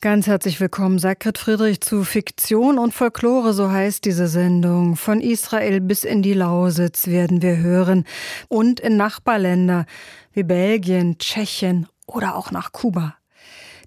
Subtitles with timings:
[0.00, 4.94] Ganz herzlich willkommen, Sakrit Friedrich zu Fiktion und Folklore, so heißt diese Sendung.
[4.94, 8.04] Von Israel bis in die Lausitz werden wir hören
[8.46, 9.86] und in Nachbarländer
[10.32, 13.17] wie Belgien, Tschechien oder auch nach Kuba.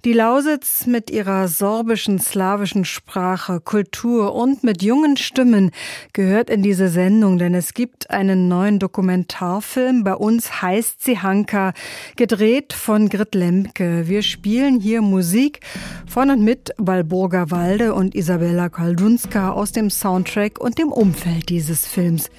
[0.03, 5.69] Die Lausitz mit ihrer sorbischen, slawischen Sprache, Kultur und mit jungen Stimmen
[6.11, 10.03] gehört in diese Sendung, denn es gibt einen neuen Dokumentarfilm.
[10.03, 11.73] Bei uns heißt sie Hanka,
[12.15, 14.07] gedreht von Grit Lemke.
[14.07, 15.59] Wir spielen hier Musik
[16.07, 21.85] von und mit Walburga Walde und Isabella Kaldunska aus dem Soundtrack und dem Umfeld dieses
[21.85, 22.31] Films.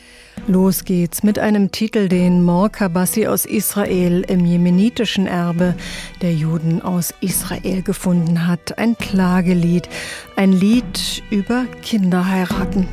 [0.46, 5.74] Los geht's mit einem Titel, den Morka Bassi aus Israel im jemenitischen Erbe
[6.20, 8.78] der Juden aus Israel gefunden hat.
[8.78, 9.88] Ein Klagelied,
[10.34, 12.88] ein Lied über Kinderheiraten.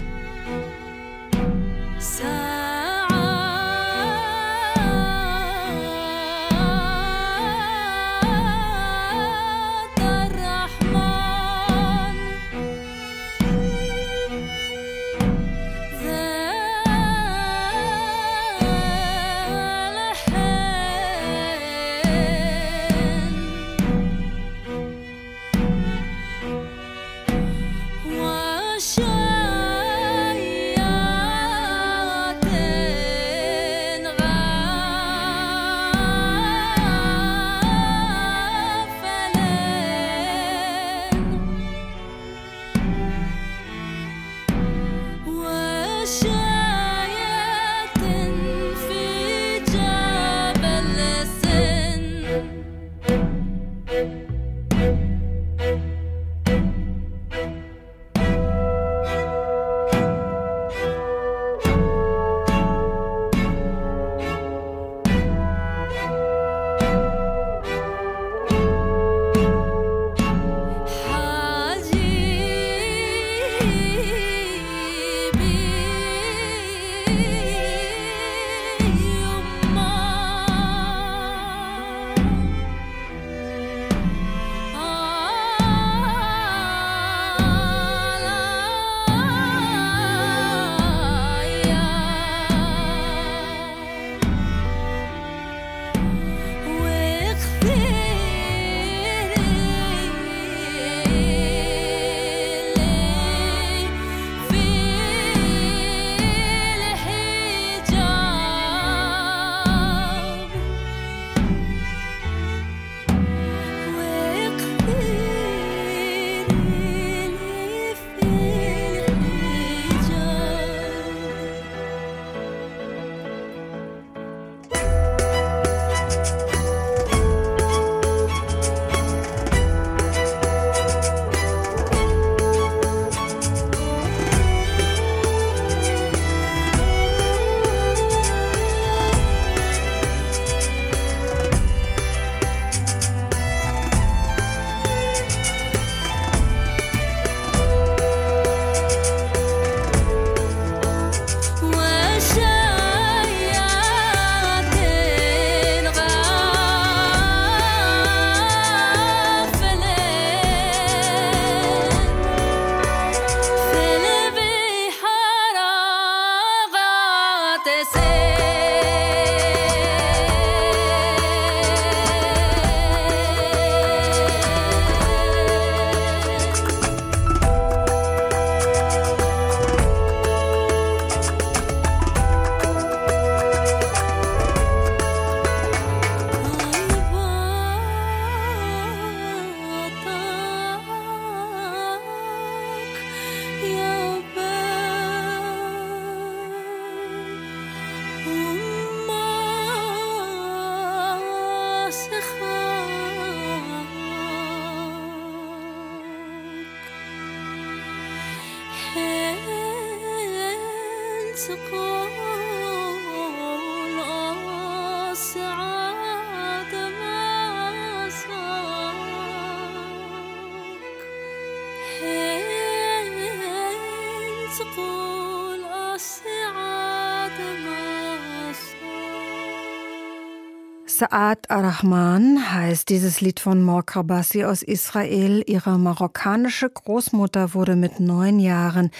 [230.99, 235.41] Sa'ad Arrahman heißt dieses Lied von Morkabassi aus Israel.
[235.47, 238.91] Ihre marokkanische Großmutter wurde mit neun Jahren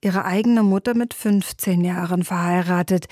[0.00, 3.06] ihre eigene Mutter mit 15 Jahren verheiratet.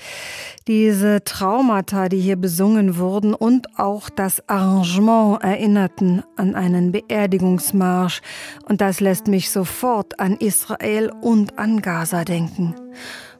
[0.65, 8.21] Diese Traumata, die hier besungen wurden und auch das Arrangement erinnerten an einen Beerdigungsmarsch.
[8.63, 12.75] Und das lässt mich sofort an Israel und an Gaza denken.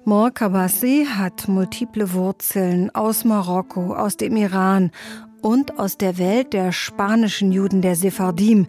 [0.07, 4.91] Mor Kabassi hat multiple Wurzeln aus Marokko, aus dem Iran
[5.41, 8.67] und aus der Welt der spanischen Juden der Sephardim.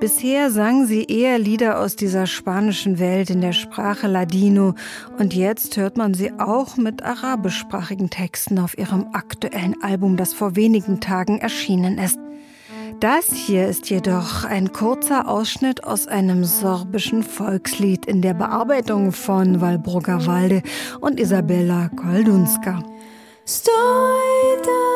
[0.00, 4.76] Bisher sang sie eher Lieder aus dieser spanischen Welt in der Sprache Ladino
[5.18, 10.56] und jetzt hört man sie auch mit arabischsprachigen Texten auf ihrem aktuellen Album, das vor
[10.56, 12.18] wenigen Tagen erschienen ist.
[13.00, 19.60] Das hier ist jedoch ein kurzer Ausschnitt aus einem sorbischen Volkslied in der Bearbeitung von
[19.60, 20.62] Walburga Walde
[21.00, 22.82] und Isabella Koldunska.
[23.46, 24.87] Stoita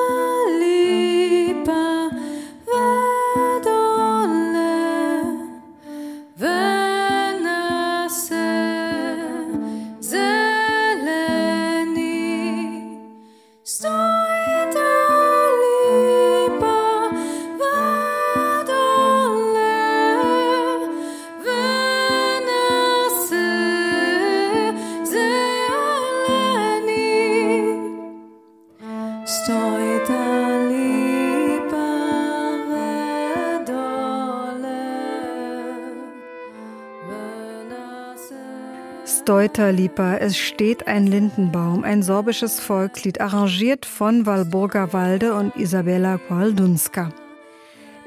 [39.33, 47.09] Deuterlipa, es steht ein Lindenbaum, ein sorbisches Volkslied, arrangiert von Walburga Walde und Isabella Koldunska.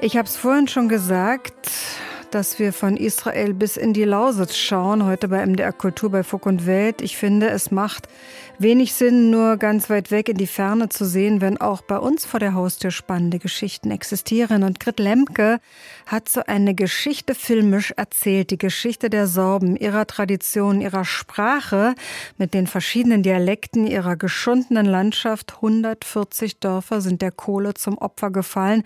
[0.00, 1.72] Ich habe es vorhin schon gesagt,
[2.30, 6.46] dass wir von Israel bis in die Lausitz schauen, heute bei MDR Kultur bei Fug
[6.46, 7.02] und Welt.
[7.02, 8.06] Ich finde, es macht
[8.58, 12.24] wenig Sinn, nur ganz weit weg in die Ferne zu sehen, wenn auch bei uns
[12.24, 14.62] vor der Haustür spannende Geschichten existieren.
[14.62, 15.60] Und Grit Lemke
[16.06, 21.94] hat so eine Geschichte filmisch erzählt, die Geschichte der Sorben, ihrer Tradition, ihrer Sprache,
[22.38, 25.56] mit den verschiedenen Dialekten ihrer geschundenen Landschaft.
[25.56, 28.82] 140 Dörfer sind der Kohle zum Opfer gefallen.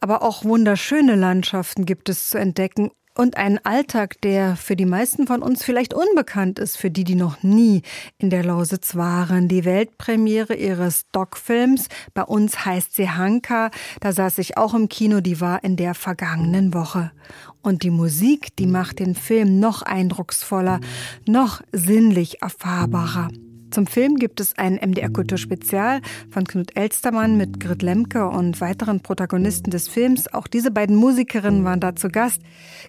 [0.00, 5.26] Aber auch wunderschöne Landschaften gibt es zu entdecken und einen Alltag, der für die meisten
[5.26, 7.82] von uns vielleicht unbekannt ist, für die, die noch nie
[8.18, 9.48] in der Lausitz waren.
[9.48, 13.70] Die Weltpremiere ihres Doc-Films, bei uns heißt sie Hanka,
[14.00, 17.12] da saß ich auch im Kino, die war in der vergangenen Woche.
[17.60, 20.80] Und die Musik, die macht den Film noch eindrucksvoller,
[21.26, 23.28] noch sinnlich erfahrbarer.
[23.72, 29.00] Zum Film gibt es ein MDR Kulturspezial von Knut Elstermann mit Grit Lemke und weiteren
[29.00, 30.32] Protagonisten des Films.
[30.34, 32.42] Auch diese beiden Musikerinnen waren da zu Gast.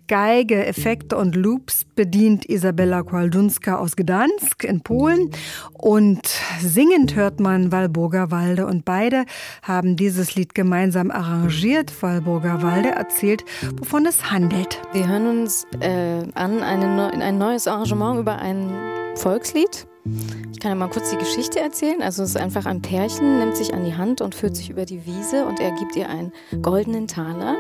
[0.10, 5.30] Geige, Effekte und Loops bedient Isabella Kwaldunska aus Gdansk in Polen.
[5.72, 6.28] Und
[6.60, 8.66] singend hört man Walburga Walde.
[8.66, 9.24] Und beide
[9.62, 11.94] haben dieses Lied gemeinsam arrangiert.
[12.04, 13.46] Walburga Walde erzählt,
[13.80, 14.82] wovon es handelt.
[14.92, 18.70] Wir hören uns äh, an eine, ein neues Arrangement über ein
[19.16, 22.02] Volkslied ich kann ja mal kurz die Geschichte erzählen.
[22.02, 24.86] Also es ist einfach ein Pärchen, nimmt sich an die Hand und führt sich über
[24.86, 27.56] die Wiese und er gibt ihr einen goldenen Taler.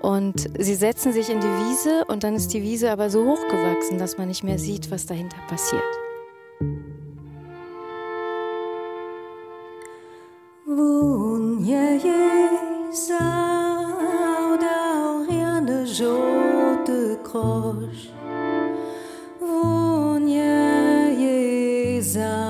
[0.00, 3.98] Und sie setzen sich in die Wiese und dann ist die Wiese aber so hochgewachsen,
[3.98, 5.82] dass man nicht mehr sieht, was dahinter passiert.
[22.18, 22.47] não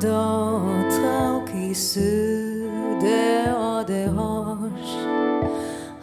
[0.00, 2.68] d'antre ao qui se
[3.00, 4.90] dehors dehors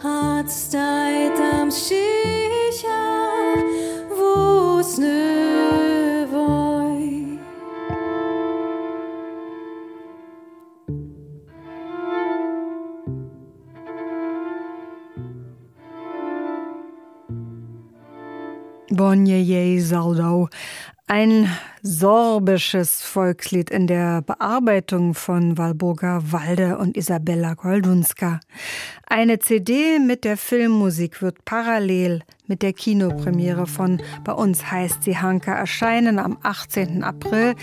[0.02, 3.04] hat steit am shicha
[4.18, 5.64] vos nevoy
[18.90, 20.48] Bonje je saldo
[21.08, 21.48] ein
[21.86, 28.40] sorbisches Volkslied in der Bearbeitung von Walburga Walde und Isabella Goldunska.
[29.06, 35.18] Eine CD mit der Filmmusik wird parallel mit der Kinopremiere von Bei uns heißt sie
[35.18, 37.04] Hanka erscheinen am 18.
[37.04, 37.54] April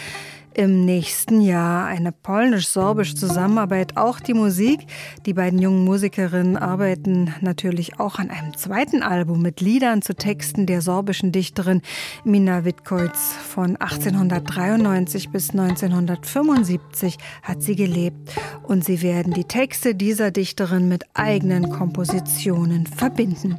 [0.54, 4.82] im nächsten Jahr eine polnisch-sorbische Zusammenarbeit, auch die Musik.
[5.26, 10.66] Die beiden jungen Musikerinnen arbeiten natürlich auch an einem zweiten Album mit Liedern zu Texten
[10.66, 11.82] der sorbischen Dichterin
[12.24, 13.34] Mina Witkowitz.
[13.34, 21.06] Von 1893 bis 1975 hat sie gelebt und sie werden die Texte dieser Dichterin mit
[21.14, 23.58] eigenen Kompositionen verbinden.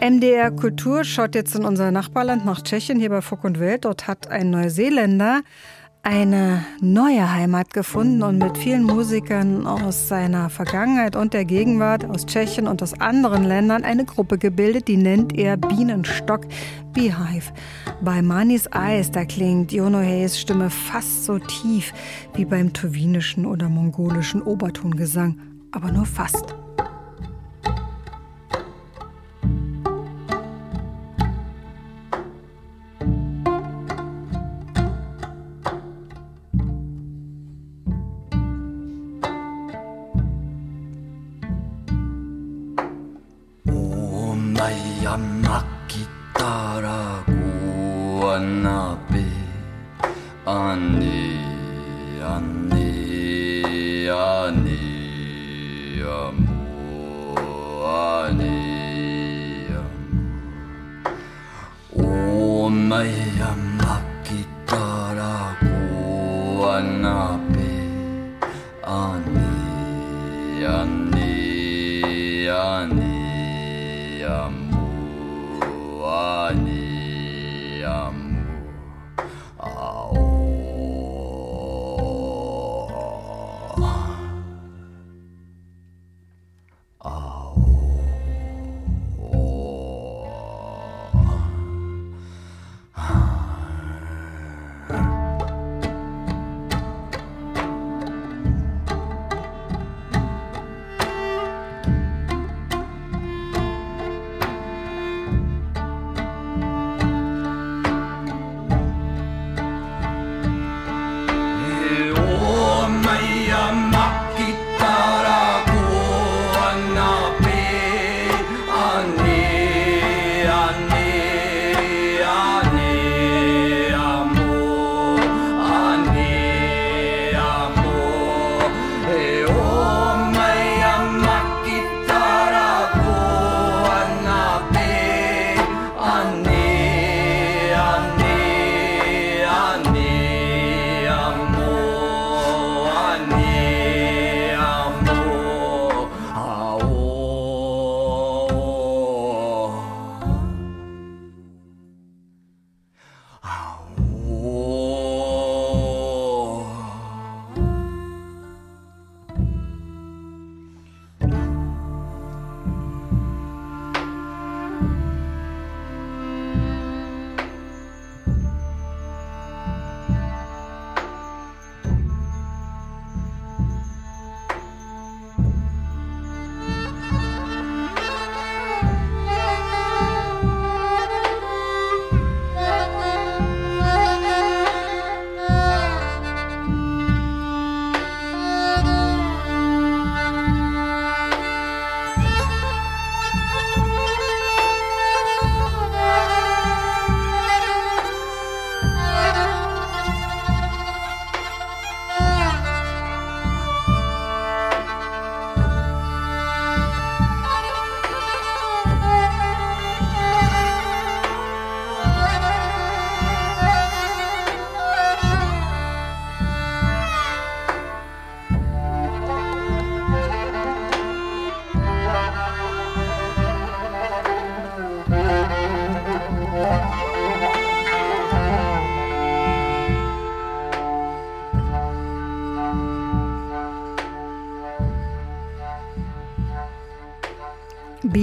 [0.00, 3.84] MDR Kultur schaut jetzt in unser Nachbarland nach Tschechien, hier bei Fuck und Welt.
[3.84, 5.42] Dort hat ein Neuseeländer
[6.04, 12.26] eine neue Heimat gefunden und mit vielen Musikern aus seiner Vergangenheit und der Gegenwart, aus
[12.26, 16.42] Tschechien und aus anderen Ländern, eine Gruppe gebildet, die nennt er Bienenstock
[16.92, 17.52] Beehive.
[18.02, 21.94] Bei Manis Eyes, da klingt Jono Hayes Stimme fast so tief
[22.34, 25.38] wie beim tuwinischen oder mongolischen Obertongesang,
[25.72, 26.54] aber nur fast.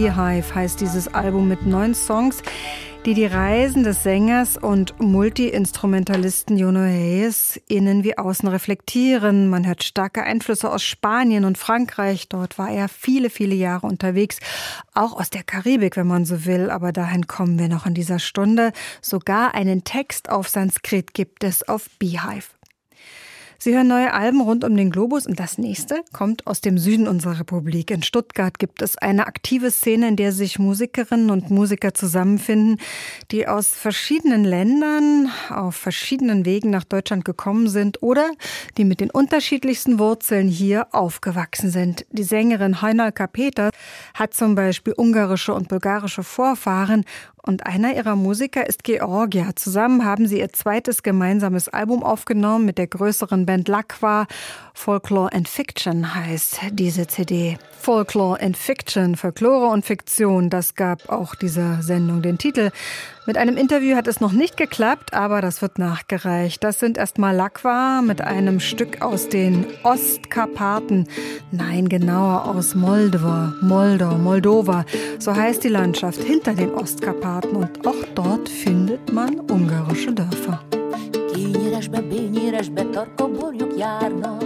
[0.02, 2.42] Beehive heißt dieses Album mit neun Songs,
[3.06, 9.48] die die Reisen des Sängers und Multi-Instrumentalisten Jono Hayes innen wie außen reflektieren.
[9.48, 12.30] Man hört starke Einflüsse aus Spanien und Frankreich.
[12.30, 14.40] Dort war er viele, viele Jahre unterwegs.
[14.96, 16.72] Auch aus der Karibik, wenn man so will.
[16.72, 18.72] Aber dahin kommen wir noch in dieser Stunde.
[19.02, 22.48] Sogar einen Text auf Sanskrit gibt es auf Beehive.
[23.64, 27.08] Sie hören neue Alben rund um den Globus und das nächste kommt aus dem Süden
[27.08, 27.92] unserer Republik.
[27.92, 32.80] In Stuttgart gibt es eine aktive Szene, in der sich Musikerinnen und Musiker zusammenfinden,
[33.30, 38.32] die aus verschiedenen Ländern auf verschiedenen Wegen nach Deutschland gekommen sind oder
[38.78, 42.08] die mit den unterschiedlichsten Wurzeln hier aufgewachsen sind.
[42.10, 43.70] Die Sängerin Heinalka Peter
[44.16, 47.06] hat zum Beispiel ungarische und bulgarische Vorfahren
[47.44, 49.56] und einer ihrer Musiker ist Georgia.
[49.56, 54.28] Zusammen haben sie ihr zweites gemeinsames Album aufgenommen mit der größeren Band Lakwa.
[54.74, 57.58] Folklore and Fiction heißt diese CD.
[57.80, 62.70] Folklore and Fiction, Folklore und Fiktion, das gab auch dieser Sendung den Titel.
[63.28, 66.64] Mit einem Interview hat es noch nicht geklappt, aber das wird nachgereicht.
[66.64, 71.08] Das sind erstmal Lakwa mit einem Stück aus den Ostkarpaten.
[71.52, 74.86] Nein, genauer aus Moldova, Moldau, Moldova.
[75.20, 80.60] So heißt die Landschaft hinter den Ostkarpaten und auch dort findet man ungarische Dörfer.
[81.32, 84.42] Kényeresbe, bényeresbe, torkoborjuk járnak,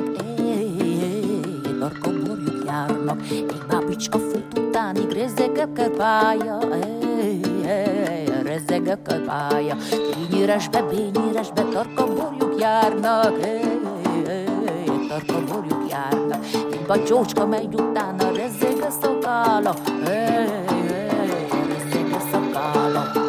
[1.80, 3.20] torkoborjuk járnak,
[7.26, 9.76] egy rezeg a kabája.
[10.30, 13.62] Kényüresbe, bényüresbe tarka borjuk járnak, hey,
[14.26, 16.46] hey, hey, tarka borjuk járnak.
[16.74, 23.25] Épp a csócska megy utána, rezeg a szakála, hey, hey, rezeg a szakála.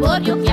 [0.00, 0.45] favor, yo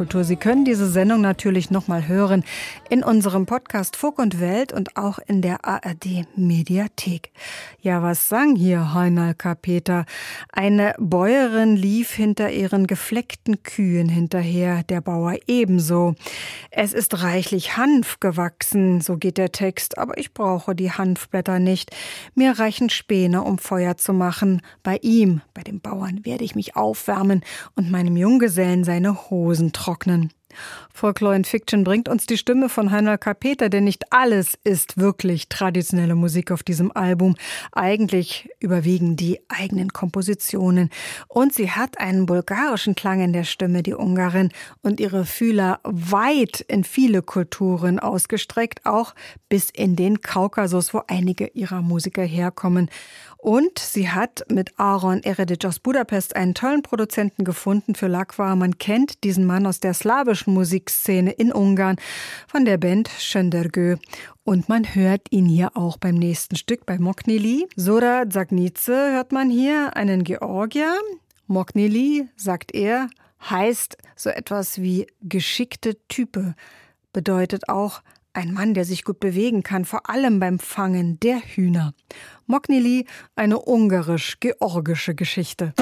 [0.00, 0.24] Kultur.
[0.24, 2.42] Sie können diese Sendung natürlich nochmal hören
[2.88, 7.30] in unserem Podcast Fug und Welt und auch in der ARD Mediathek.
[7.82, 10.06] Ja, was sang hier Heinalka Peter?
[10.52, 16.14] Eine Bäuerin lief hinter ihren gefleckten Kühen hinterher, der Bauer ebenso.
[16.70, 21.94] Es ist reichlich Hanf gewachsen, so geht der Text, aber ich brauche die Hanfblätter nicht.
[22.34, 24.62] Mir reichen Späne, um Feuer zu machen.
[24.82, 27.42] Bei ihm, bei dem Bauern, werde ich mich aufwärmen
[27.76, 30.30] und meinem Junggesellen seine Hosen trocknen trocknen.
[30.92, 35.48] Folklore and Fiction bringt uns die Stimme von Heinrich Kapeter, denn nicht alles ist wirklich
[35.48, 37.36] traditionelle Musik auf diesem Album.
[37.72, 40.90] Eigentlich überwiegen die eigenen Kompositionen.
[41.28, 44.50] Und sie hat einen bulgarischen Klang in der Stimme, die Ungarin,
[44.82, 49.14] und ihre Fühler weit in viele Kulturen ausgestreckt, auch
[49.48, 52.90] bis in den Kaukasus, wo einige ihrer Musiker herkommen.
[53.42, 58.54] Und sie hat mit Aaron Eredic aus Budapest einen tollen Produzenten gefunden für Lakwa.
[58.54, 61.96] Man kennt diesen Mann aus der slawischen Musikszene in Ungarn
[62.48, 63.96] von der Band Schöndergö.
[64.44, 67.68] Und man hört ihn hier auch beim nächsten Stück bei Moknili.
[67.76, 70.94] Sora Zagnice hört man hier, einen Georgier.
[71.46, 73.10] Moknili, sagt er,
[73.48, 76.54] heißt so etwas wie geschickte Type,
[77.12, 78.00] bedeutet auch
[78.32, 81.92] ein Mann, der sich gut bewegen kann, vor allem beim Fangen der Hühner.
[82.46, 85.74] Moknili, eine ungarisch-georgische Geschichte.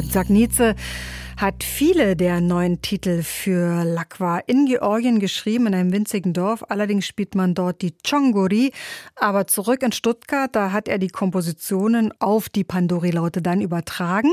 [0.00, 0.74] Surat Sagnice
[1.36, 6.64] hat viele der neuen Titel für Lakwa in Georgien geschrieben, in einem winzigen Dorf.
[6.70, 8.72] Allerdings spielt man dort die Chongori.
[9.16, 14.30] Aber zurück in Stuttgart, da hat er die Kompositionen auf die Pandori-Laute dann übertragen.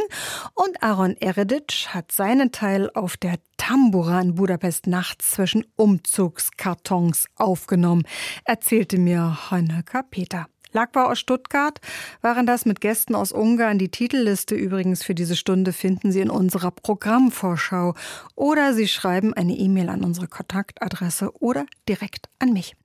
[0.54, 8.04] Und Aaron Eredic hat seinen Teil auf der Tambura in Budapest nachts zwischen Umzugskartons aufgenommen,
[8.46, 10.48] erzählte mir Honecker Peter.
[10.74, 11.80] Lagwa aus Stuttgart
[12.22, 13.80] waren das mit Gästen aus Ungarn.
[13.80, 17.94] Die Titelliste übrigens für diese Stunde finden Sie in unserer Programmvorschau.
[18.36, 22.76] Oder Sie schreiben eine E-Mail an unsere Kontaktadresse oder direkt an mich.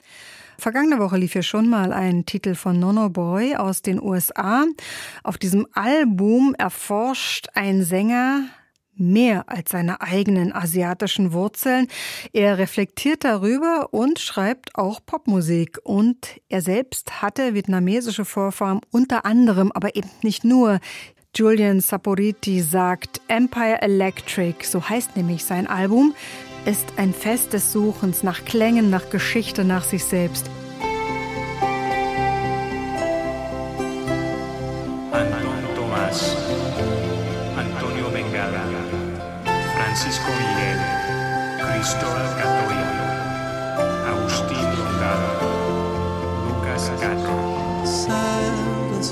[0.58, 4.64] Vergangene Woche lief hier schon mal ein Titel von Nono Boy aus den USA.
[5.24, 8.44] Auf diesem Album erforscht ein Sänger
[8.96, 11.88] mehr als seine eigenen asiatischen Wurzeln.
[12.32, 15.78] Er reflektiert darüber und schreibt auch Popmusik.
[15.84, 20.80] Und er selbst hatte vietnamesische Vorfahren, unter anderem, aber eben nicht nur.
[21.34, 26.14] Julian Saporiti sagt, Empire Electric, so heißt nämlich sein Album,
[26.66, 30.50] ist ein Fest des Suchens nach Klängen, nach Geschichte, nach sich selbst.
[41.92, 42.88] Cristóbal Catoya,
[44.08, 45.28] Agustín Lucas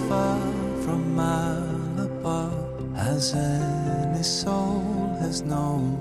[0.08, 0.40] far
[0.82, 2.48] from Malabar
[2.96, 6.00] as any soul has known.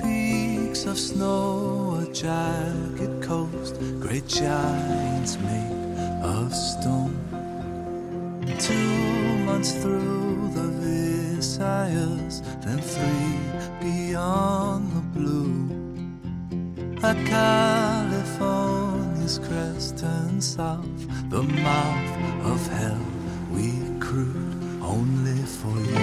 [0.00, 7.27] Peaks of snow, a jagged coast, great giants made of stone.
[8.56, 13.38] Two months through the Visayas then three
[13.80, 15.68] beyond the blue.
[17.02, 23.04] A California's crest and south, the mouth of hell
[23.52, 25.97] we crude only for you.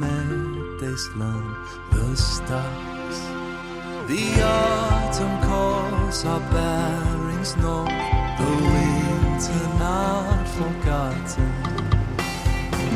[0.00, 1.56] wasteland,
[1.90, 3.18] the stars.
[4.08, 7.56] The autumn calls our bearings.
[7.56, 7.84] No,
[8.40, 11.52] the winter not forgotten.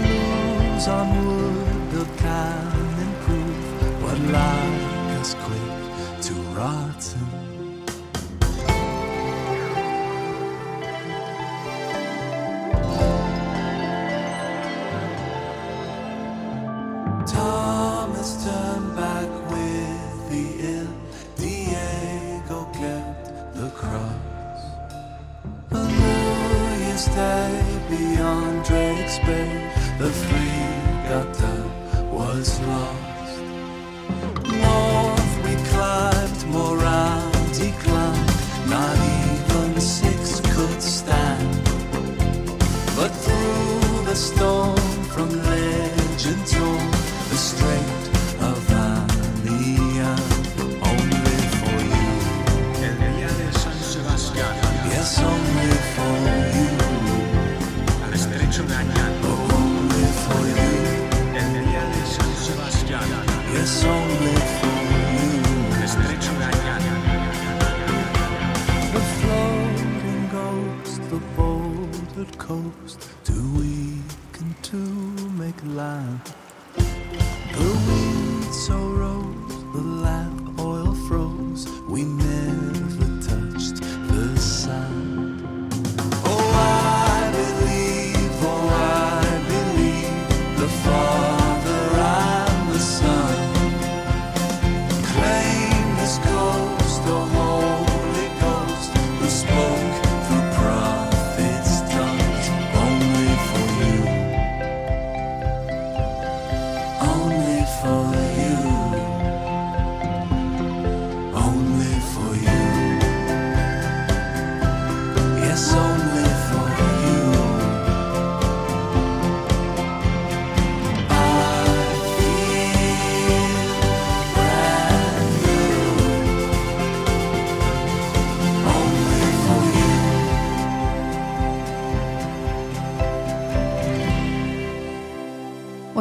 [0.00, 4.02] Moons on wood, the can improve.
[4.02, 7.33] what life has quick to rotten.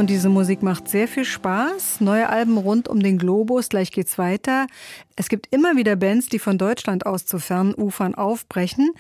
[0.04, 2.02] Und diese Musik macht sehr viel Spaß.
[2.02, 4.68] Neue Alben rund um den Globus, gleich geht's weiter.
[5.16, 8.92] Es gibt immer wieder Bands, die von Deutschland aus zu fernen Ufern aufbrechen.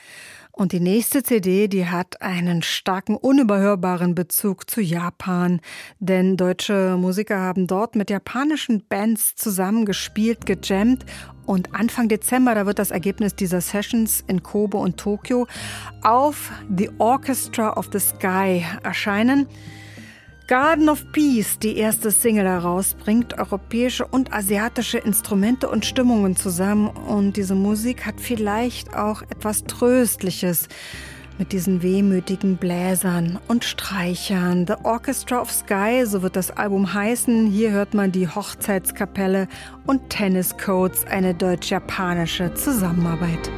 [0.54, 5.60] Und die nächste CD, die hat einen starken, unüberhörbaren Bezug zu Japan.
[6.00, 11.06] Denn deutsche Musiker haben dort mit japanischen Bands zusammengespielt, gejammt.
[11.46, 15.48] Und Anfang Dezember, da wird das Ergebnis dieser Sessions in Kobe und Tokio
[16.02, 19.50] auf The Orchestra of the Sky erscheinen.
[20.48, 26.88] Garden of Peace, die erste Single daraus, bringt europäische und asiatische Instrumente und Stimmungen zusammen
[26.90, 30.68] und diese Musik hat vielleicht auch etwas Tröstliches
[31.38, 34.68] mit diesen wehmütigen Bläsern und Streichern.
[34.68, 37.48] The Orchestra of Sky, so wird das Album heißen.
[37.48, 39.48] Hier hört man die Hochzeitskapelle
[39.86, 43.50] und Tennis Codes, eine deutsch-japanische Zusammenarbeit.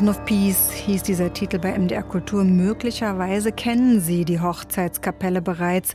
[0.00, 2.42] Garden of Peace hieß dieser Titel bei MDR Kultur.
[2.42, 5.94] Möglicherweise kennen Sie die Hochzeitskapelle bereits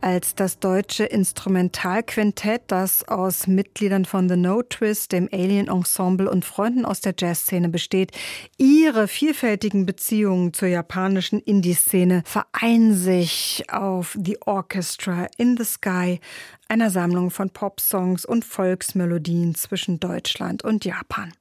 [0.00, 6.44] als das deutsche Instrumentalquintett, das aus Mitgliedern von The No Twist, dem Alien Ensemble und
[6.44, 8.10] Freunden aus der Jazzszene besteht.
[8.56, 16.18] Ihre vielfältigen Beziehungen zur japanischen Indie-Szene vereinen sich auf The Orchestra in the Sky,
[16.66, 21.32] einer Sammlung von Popsongs und Volksmelodien zwischen Deutschland und Japan.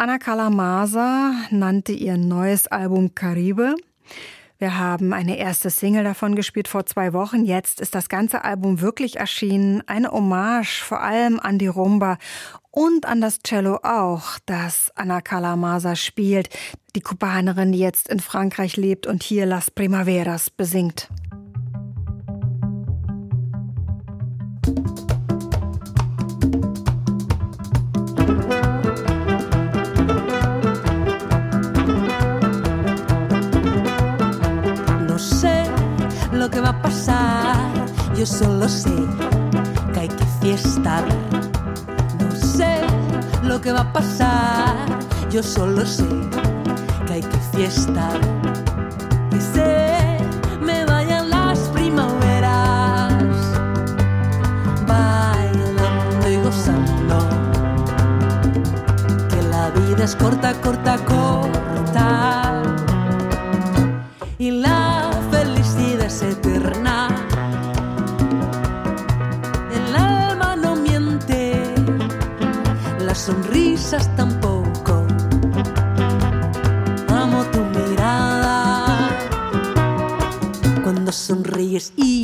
[0.00, 3.74] Anna Kalamasa nannte ihr neues Album Caribe.
[4.56, 7.44] Wir haben eine erste Single davon gespielt vor zwei Wochen.
[7.44, 9.82] Jetzt ist das ganze Album wirklich erschienen.
[9.86, 12.16] Eine Hommage vor allem an die Rumba
[12.70, 16.48] und an das Cello auch, das Anna Calamasa spielt.
[16.96, 21.10] Die Kubanerin, die jetzt in Frankreich lebt und hier Las Primaveras besingt.
[36.60, 37.56] Que va a pasar.
[38.14, 38.94] Yo solo sé
[39.94, 41.04] que hay que fiestar.
[42.18, 42.80] No sé
[43.42, 44.76] lo que va a pasar.
[45.30, 46.08] Yo solo sé
[47.06, 48.20] que hay que fiestar.
[49.30, 50.18] Que se
[50.60, 53.12] me vayan las primaveras.
[54.86, 57.18] Bailando y gozando.
[59.30, 62.39] Que la vida es corta, corta, corta.
[73.30, 75.06] Sonrisas tampoco.
[77.08, 79.08] Amo tu mirada
[80.82, 82.19] cuando sonríes y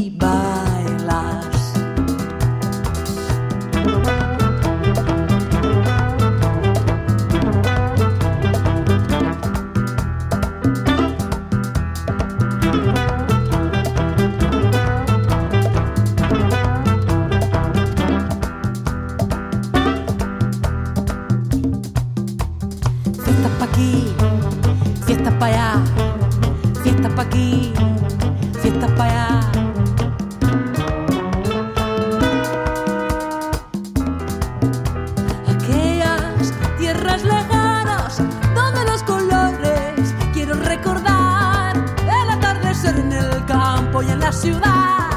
[44.37, 45.16] 城市。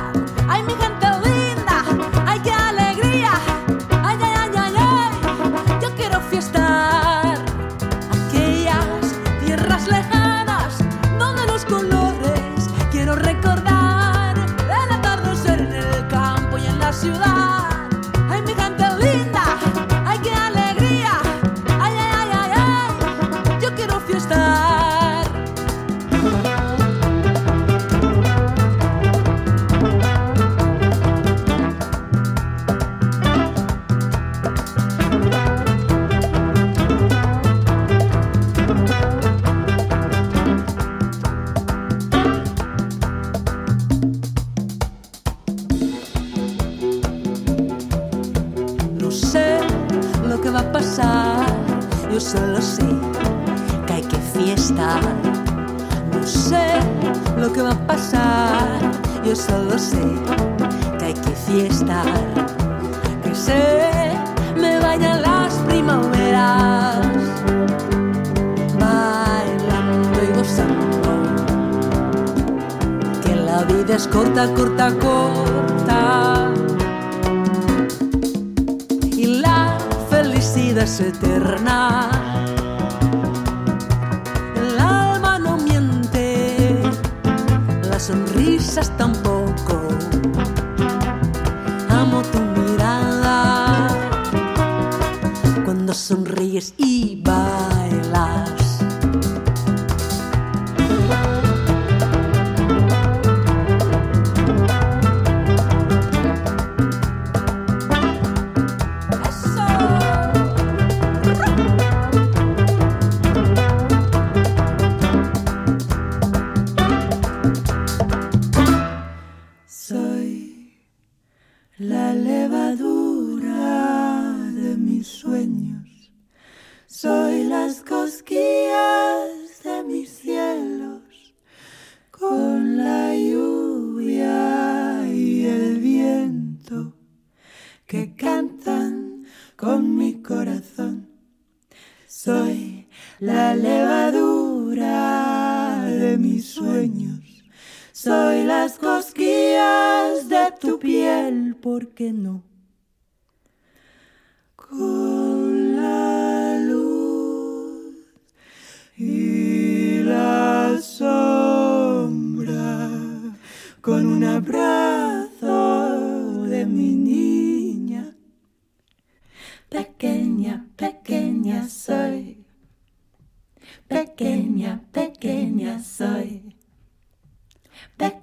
[74.40, 75.49] da kortako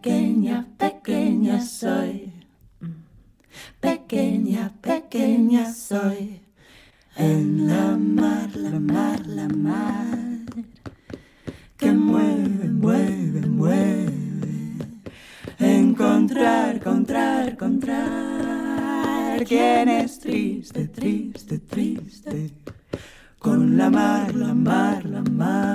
[0.07, 2.33] Pequeña, pequeña soy.
[3.81, 6.43] Pequeña, pequeña soy.
[7.17, 10.47] En la mar, la mar, la mar.
[11.77, 14.13] Que mueve, mueve, mueve.
[15.59, 19.45] Encontrar, encontrar, encontrar.
[19.45, 22.53] Quien es triste, triste, triste.
[23.41, 25.67] Con la mar, la mar, la mar.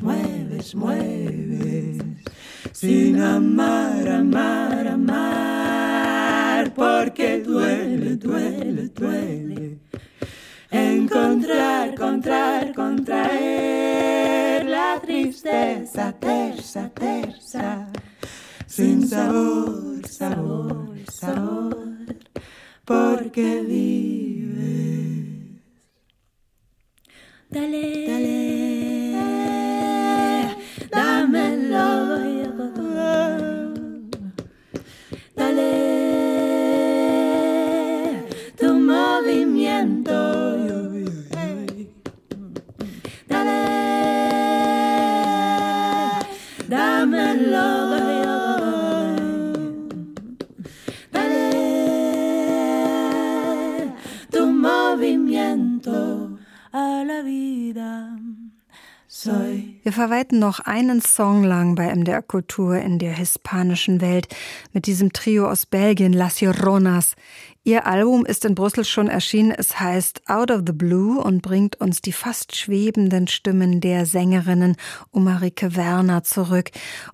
[0.00, 1.98] Mueves, mueves.
[2.72, 6.72] Sin amar, amar, amar.
[6.74, 9.78] Porque duele, duele, duele.
[10.70, 17.88] Encontrar, encontrar, contraer la tristeza tersa, tersa.
[18.66, 21.88] Sin sabor, sabor, sabor.
[22.84, 24.38] Porque vives.
[27.50, 28.27] Dale, dale,
[59.88, 64.28] Wir verweiten noch einen Song lang bei MDR Kultur in der hispanischen Welt
[64.74, 67.16] mit diesem Trio aus Belgien, Las Lloronas.
[67.64, 69.50] Ihr Album ist in Brüssel schon erschienen.
[69.50, 74.76] Es heißt Out of the Blue und bringt uns die fast schwebenden Stimmen der Sängerinnen
[75.10, 76.70] um Marike Werner zurück.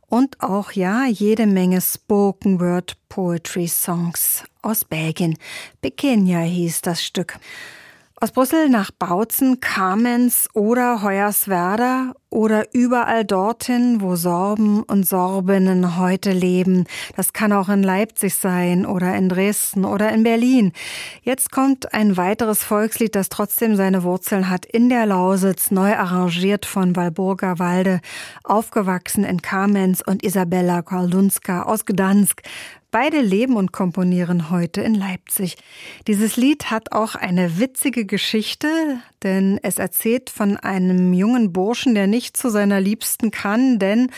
[0.08, 5.38] Und auch, ja, jede Menge Spoken Word Poetry Songs aus Belgien.
[5.80, 7.38] Pequeña hieß das Stück.
[8.24, 16.32] Aus Brüssel nach Bautzen, Kamenz oder Hoyerswerda oder überall dorthin, wo Sorben und Sorbinnen heute
[16.32, 16.86] leben.
[17.16, 20.72] Das kann auch in Leipzig sein oder in Dresden oder in Berlin.
[21.20, 26.64] Jetzt kommt ein weiteres Volkslied, das trotzdem seine Wurzeln hat in der Lausitz, neu arrangiert
[26.64, 28.00] von Walburga Walde,
[28.42, 32.40] aufgewachsen in Kamenz und Isabella Korlunska aus Gdansk.
[32.94, 35.56] Beide leben und komponieren heute in Leipzig.
[36.06, 38.68] Dieses Lied hat auch eine witzige Geschichte,
[39.24, 44.10] denn es erzählt von einem jungen Burschen, der nicht zu seiner Liebsten kann, denn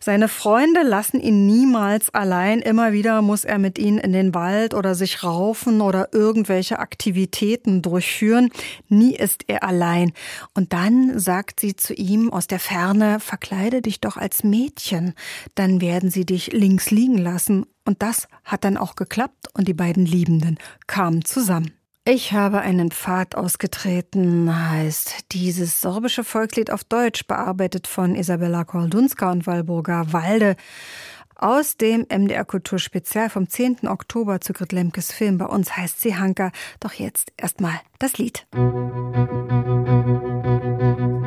[0.00, 2.60] seine Freunde lassen ihn niemals allein.
[2.60, 7.82] Immer wieder muss er mit ihnen in den Wald oder sich raufen oder irgendwelche Aktivitäten
[7.82, 8.50] durchführen.
[8.88, 10.12] Nie ist er allein.
[10.54, 15.14] Und dann sagt sie zu ihm aus der Ferne, verkleide dich doch als Mädchen,
[15.54, 19.74] dann werden sie dich links liegen lassen und das hat dann auch geklappt und die
[19.74, 21.72] beiden Liebenden kamen zusammen.
[22.06, 29.32] Ich habe einen Pfad ausgetreten, heißt dieses sorbische Volkslied auf Deutsch, bearbeitet von Isabella Koldunska
[29.32, 30.56] und Walburga Walde.
[31.34, 33.88] Aus dem MDR Kulturspezial vom 10.
[33.88, 35.38] Oktober zu Grit Lemkes Film.
[35.38, 36.52] Bei uns heißt sie Hanka.
[36.78, 38.46] Doch jetzt erstmal das Lied.
[40.94, 41.23] Redne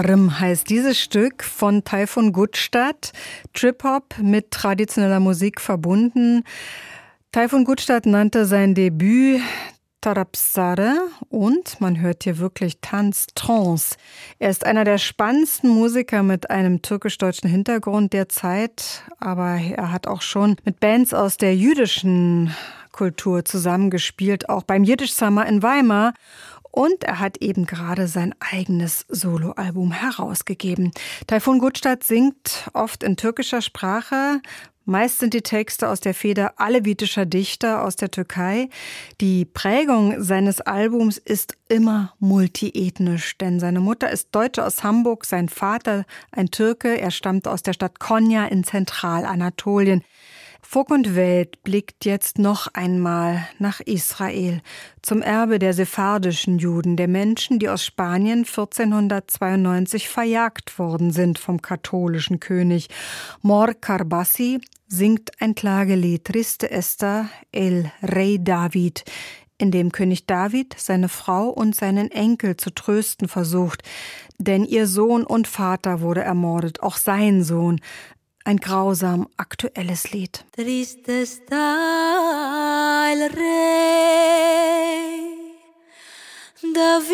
[0.00, 3.12] Jarim heißt dieses Stück von Taifun Gutstadt,
[3.52, 6.44] Trip-Hop mit traditioneller Musik verbunden.
[7.32, 9.42] Taifun Gutstadt nannte sein Debüt
[10.00, 10.94] Tarapsare
[11.28, 13.96] und man hört hier wirklich Tanz, Trance.
[14.38, 20.06] Er ist einer der spannendsten Musiker mit einem türkisch-deutschen Hintergrund der Zeit, aber er hat
[20.06, 22.54] auch schon mit Bands aus der jüdischen
[22.92, 26.14] Kultur zusammengespielt, auch beim Jiddisch Summer in Weimar
[26.70, 30.92] und er hat eben gerade sein eigenes Soloalbum herausgegeben.
[31.26, 34.40] Taifun Gutstadt singt oft in türkischer Sprache.
[34.86, 38.70] Meist sind die Texte aus der Feder alevitischer Dichter aus der Türkei.
[39.20, 45.48] Die Prägung seines Albums ist immer multiethnisch, denn seine Mutter ist Deutsche aus Hamburg, sein
[45.48, 50.02] Vater ein Türke, er stammt aus der Stadt Konya in Zentralanatolien.
[50.72, 54.62] Fug und Welt blickt jetzt noch einmal nach Israel,
[55.02, 61.60] zum Erbe der sephardischen Juden, der Menschen, die aus Spanien 1492 verjagt worden sind vom
[61.60, 62.86] katholischen König.
[63.42, 69.02] Mor Karbassi singt ein Klagelied Triste Esther El Rey David,
[69.58, 73.82] in dem König David seine Frau und seinen Enkel zu trösten versucht,
[74.38, 77.80] denn ihr Sohn und Vater wurde ermordet, auch sein Sohn,
[78.44, 80.44] ein grausam aktuelles Lied.
[80.52, 84.00] Triste está rey
[86.62, 87.10] David,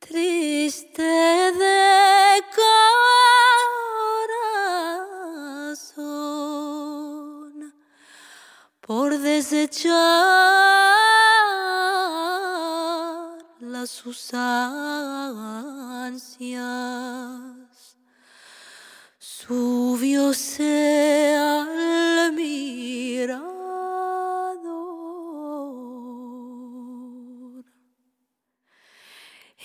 [0.00, 2.42] triste de
[5.74, 7.74] corazón
[8.80, 10.83] por desechar
[13.86, 14.94] sus ansias.
[19.18, 20.64] Subióse
[21.36, 23.44] al mirador,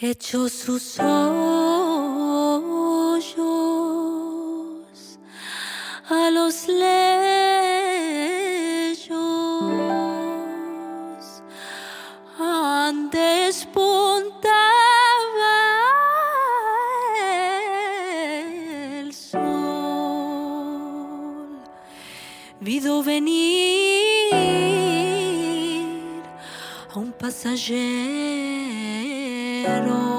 [0.01, 1.09] echó sus hoyos
[6.09, 7.08] a los lechos.
[29.65, 30.18] caballero.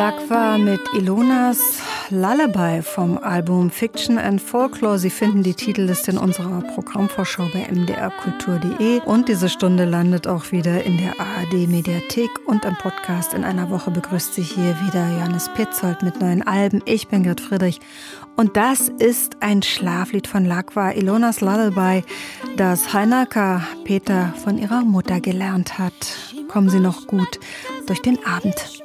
[0.00, 4.98] Lakwa mit Ilonas Lullaby vom Album Fiction and Folklore.
[4.98, 10.82] Sie finden die Titelliste in unserer Programmvorschau bei mdrkultur.de und diese Stunde landet auch wieder
[10.84, 13.34] in der ARD Mediathek und im Podcast.
[13.34, 16.80] In einer Woche begrüßt Sie hier wieder Johannes Petzold mit neuen Alben.
[16.86, 17.78] Ich bin Gerd Friedrich
[18.36, 22.04] und das ist ein Schlaflied von Lakwa, Ilonas Lullaby,
[22.56, 25.92] das Heinaka Peter von ihrer Mutter gelernt hat.
[26.48, 27.38] Kommen Sie noch gut
[27.86, 28.80] durch den Abend.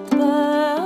[0.00, 0.83] твоя.